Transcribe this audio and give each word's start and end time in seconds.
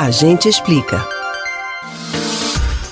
A 0.00 0.10
gente 0.10 0.48
explica. 0.48 1.06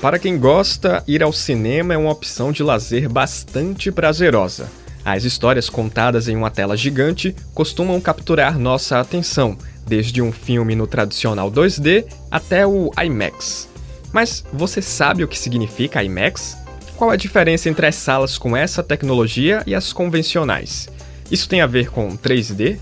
Para 0.00 0.18
quem 0.18 0.38
gosta, 0.38 1.04
ir 1.06 1.22
ao 1.22 1.34
cinema 1.34 1.92
é 1.92 1.98
uma 1.98 2.10
opção 2.10 2.50
de 2.50 2.62
lazer 2.62 3.10
bastante 3.10 3.92
prazerosa. 3.92 4.72
As 5.04 5.22
histórias 5.22 5.68
contadas 5.68 6.28
em 6.28 6.34
uma 6.34 6.50
tela 6.50 6.78
gigante 6.78 7.36
costumam 7.52 8.00
capturar 8.00 8.58
nossa 8.58 8.98
atenção, 8.98 9.58
desde 9.86 10.22
um 10.22 10.32
filme 10.32 10.74
no 10.74 10.86
tradicional 10.86 11.52
2D 11.52 12.06
até 12.30 12.66
o 12.66 12.90
IMAX. 12.96 13.68
Mas 14.10 14.42
você 14.50 14.80
sabe 14.80 15.22
o 15.22 15.28
que 15.28 15.38
significa 15.38 16.02
IMAX? 16.02 16.56
Qual 16.96 17.10
a 17.10 17.16
diferença 17.16 17.68
entre 17.68 17.86
as 17.86 17.96
salas 17.96 18.38
com 18.38 18.56
essa 18.56 18.82
tecnologia 18.82 19.62
e 19.66 19.74
as 19.74 19.92
convencionais? 19.92 20.88
Isso 21.30 21.50
tem 21.50 21.60
a 21.60 21.66
ver 21.66 21.90
com 21.90 22.16
3D? 22.16 22.78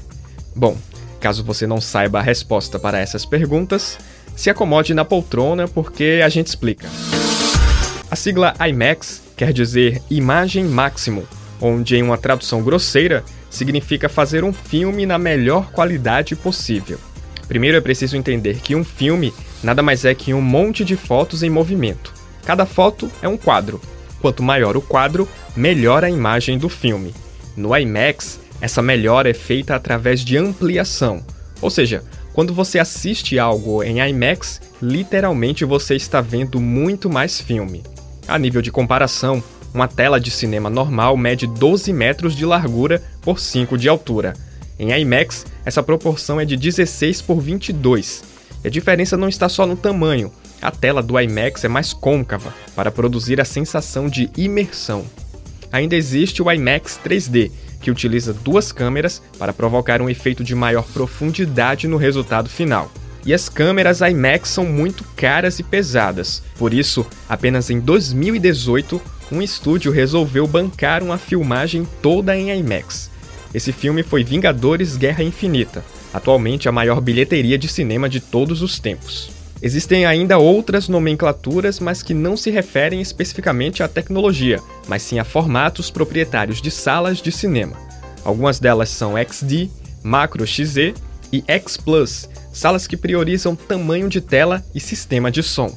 Bom, 0.55 0.79
caso 1.19 1.43
você 1.43 1.67
não 1.67 1.81
saiba 1.81 2.21
a 2.21 2.23
resposta 2.23 2.79
para 2.79 3.01
essas 3.01 3.25
perguntas, 3.27 3.99
se 4.37 4.51
acomode 4.51 4.95
na 4.95 5.05
poltrona 5.05 5.69
porque 5.69 6.21
a 6.25 6.29
gente 6.29 6.49
explica. 6.49 6.89
A 8.11 8.17
sigla 8.17 8.55
IMAX 8.69 9.23
quer 9.37 9.53
dizer 9.53 10.03
Imagem 10.11 10.65
Máximo, 10.65 11.27
onde 11.61 11.97
em 11.97 12.03
uma 12.03 12.19
tradução 12.19 12.63
grosseira 12.63 13.25
significa 13.49 14.09
fazer 14.09 14.45
um 14.45 14.53
filme 14.53 15.07
na 15.07 15.19
melhor 15.19 15.71
qualidade 15.71 16.35
possível. 16.35 16.99
Primeiro 17.49 17.77
é 17.77 17.81
preciso 17.81 18.17
entender 18.17 18.61
que 18.61 18.75
um 18.75 18.85
filme 18.85 19.33
nada 19.63 19.83
mais 19.83 20.05
é 20.05 20.15
que 20.15 20.35
um 20.35 20.41
monte 20.41 20.85
de 20.85 20.97
fotos 20.97 21.43
em 21.43 21.51
movimento. 21.51 22.13
Cada 22.45 22.67
foto 22.67 23.11
é 23.23 23.29
um 23.29 23.37
quadro. 23.37 23.81
Quanto 24.21 24.43
maior 24.43 24.77
o 24.77 24.83
quadro, 24.83 25.29
melhor 25.57 26.05
a 26.05 26.11
imagem 26.11 26.59
do 26.59 26.69
filme. 26.69 27.15
No 27.57 27.77
IMAX, 27.77 28.41
essa 28.61 28.81
melhora 28.81 29.29
é 29.29 29.35
feita 29.35 29.75
através 29.75 30.25
de 30.25 30.37
ampliação, 30.37 31.25
ou 31.61 31.71
seja, 31.71 32.03
quando 32.33 32.55
você 32.55 32.79
assiste 32.79 33.39
algo 33.39 33.83
em 33.83 34.01
IMAX, 34.01 34.61
literalmente 34.81 35.65
você 35.65 35.95
está 35.95 36.21
vendo 36.21 36.61
muito 36.61 37.11
mais 37.11 37.41
filme. 37.41 37.83
A 38.27 38.39
nível 38.39 38.63
de 38.63 38.71
comparação, 38.71 39.43
uma 39.75 39.87
tela 39.87 40.21
de 40.21 40.31
cinema 40.31 40.71
normal 40.71 41.17
mede 41.17 41.47
12 41.47 41.93
metros 41.93 42.35
de 42.35 42.47
largura 42.47 43.03
por 43.21 43.39
5 43.39 43.77
de 43.77 43.89
altura. 43.89 44.35
Em 44.79 44.93
IMAX, 44.93 45.45
essa 45.65 45.83
proporção 45.83 46.41
é 46.41 46.45
de 46.45 46.57
16 46.57 47.23
por 47.23 47.41
22. 47.41 48.25
E 48.65 48.69
a 48.69 48.71
diferença 48.71 49.17
não 49.17 49.29
está 49.29 49.49
só 49.49 49.67
no 49.67 49.77
tamanho. 49.77 50.33
A 50.61 50.71
tela 50.71 51.03
do 51.03 51.19
IMAX 51.19 51.65
é 51.65 51.69
mais 51.69 51.93
côncava, 51.93 52.55
para 52.75 52.91
produzir 52.91 53.41
a 53.41 53.45
sensação 53.45 54.09
de 54.09 54.31
imersão. 54.37 55.05
Ainda 55.73 55.97
existe 55.97 56.43
o 56.43 56.51
IMAX 56.51 57.01
3D, 57.05 57.51
que 57.83 57.91
utiliza 57.91 58.33
duas 58.33 58.73
câmeras 58.73 59.21
para 59.39 59.53
provocar 59.53 60.01
um 60.01 60.09
efeito 60.09 60.43
de 60.43 60.55
maior 60.55 60.85
profundidade 60.85 61.87
no 61.87 61.99
resultado 61.99 62.49
final. 62.49 62.91
E 63.27 63.35
as 63.35 63.49
câmeras 63.49 64.01
IMAX 64.01 64.49
são 64.49 64.65
muito 64.65 65.05
caras 65.17 65.59
e 65.59 65.63
pesadas, 65.63 66.43
por 66.57 66.73
isso, 66.73 67.07
apenas 67.29 67.71
em 67.71 67.79
2018, 67.79 69.01
um 69.31 69.43
estúdio 69.43 69.93
resolveu 69.93 70.47
bancar 70.47 71.03
uma 71.03 71.19
filmagem 71.19 71.87
toda 72.01 72.37
em 72.37 72.51
IMAX. 72.51 73.11
Esse 73.55 73.73
filme 73.73 74.03
foi 74.03 74.25
Vingadores 74.25 74.97
Guerra 74.97 75.23
Infinita, 75.23 75.85
atualmente 76.13 76.69
a 76.69 76.73
maior 76.73 77.01
bilheteria 77.01 77.59
de 77.59 77.69
cinema 77.69 78.09
de 78.09 78.21
todos 78.21 78.63
os 78.63 78.79
tempos. 78.79 79.42
Existem 79.63 80.05
ainda 80.05 80.39
outras 80.39 80.89
nomenclaturas, 80.89 81.79
mas 81.79 82.03
que 82.03 82.13
não 82.13 82.37
se 82.37 82.51
referem 82.51 83.01
especificamente 83.01 83.81
à 83.81 83.87
tecnologia, 83.87 84.59
mas 84.89 85.03
sim 85.03 85.21
a 85.21 85.25
formatos 85.25 85.89
proprietários 85.89 86.61
de 86.61 86.69
salas 86.69 87.19
de 87.19 87.31
cinema. 87.31 87.77
Algumas 88.25 88.59
delas 88.59 88.89
são 88.89 89.15
XD, 89.17 89.71
Macro 90.03 90.45
XZ 90.45 90.95
e 91.33 91.45
X 91.47 91.77
Plus, 91.77 92.29
salas 92.53 92.89
que 92.89 92.97
priorizam 92.97 93.55
tamanho 93.55 94.09
de 94.09 94.21
tela 94.21 94.65
e 94.75 94.81
sistema 94.81 95.31
de 95.31 95.45
som. 95.45 95.73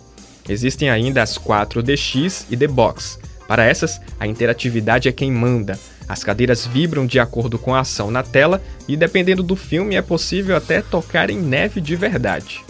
Existem 0.50 0.90
ainda 0.90 1.22
as 1.22 1.38
4DX 1.38 2.46
e 2.50 2.58
The 2.58 2.68
Box. 2.68 3.20
Para 3.48 3.66
essas, 3.66 4.02
a 4.20 4.26
interatividade 4.26 5.08
é 5.08 5.12
quem 5.12 5.32
manda. 5.32 5.80
As 6.08 6.24
cadeiras 6.24 6.66
vibram 6.66 7.06
de 7.06 7.20
acordo 7.20 7.60
com 7.60 7.76
a 7.76 7.82
ação 7.82 8.10
na 8.10 8.24
tela 8.24 8.62
e, 8.88 8.98
dependendo 8.98 9.44
do 9.44 9.56
filme, 9.56 9.96
é 9.96 10.02
possível 10.02 10.56
até 10.56 10.82
tocar 10.82 11.30
em 11.30 11.38
neve 11.38 11.80
de 11.80 11.96
verdade. 11.96 12.65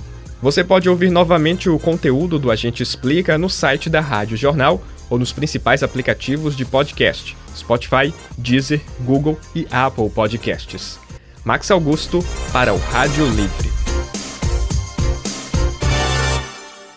Você 0.46 0.64
pode 0.64 0.88
ouvir 0.88 1.10
novamente 1.10 1.72
o 1.72 1.80
conteúdo 1.80 2.38
do 2.38 2.52
Agente 2.52 2.84
Explica 2.84 3.36
no 3.36 3.50
site 3.50 3.90
da 3.90 4.00
Rádio 4.00 4.38
Jornal 4.38 4.80
ou 5.10 5.18
nos 5.18 5.34
principais 5.34 5.82
aplicativos 5.82 6.56
de 6.56 6.64
podcast: 6.64 7.36
Spotify, 7.58 8.14
Deezer, 8.38 8.80
Google 9.00 9.40
e 9.56 9.68
Apple 9.72 10.08
Podcasts. 10.08 11.00
Max 11.44 11.72
Augusto 11.72 12.24
para 12.54 12.76
o 12.76 12.78
Rádio 12.78 13.28
Livre. 13.28 13.75